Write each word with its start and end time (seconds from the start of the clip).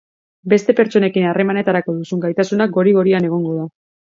Beste 0.53 0.73
pertsonekin 0.79 1.27
harremanetarako 1.33 1.95
duzun 1.99 2.25
gaitasuna 2.27 2.69
gori-gorian 2.79 3.29
egongo 3.33 3.57
da. 3.63 3.69